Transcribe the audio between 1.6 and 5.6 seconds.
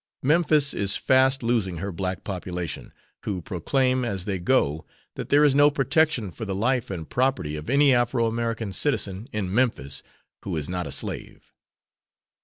her black population, who proclaim as they go that there is